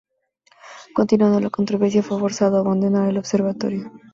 [0.95, 3.91] Continuando la controversia, fue forzado a abandonar el observatorio.